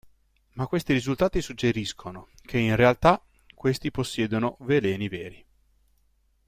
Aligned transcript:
Ma 0.53 0.65
questi 0.65 0.93
risultati 0.93 1.43
suggeriscono 1.43 2.29
che 2.41 2.57
in 2.57 2.75
realtà 2.75 3.23
questi 3.53 3.91
possiedono 3.91 4.57
veleni 4.61 5.07
veri. 5.07 5.45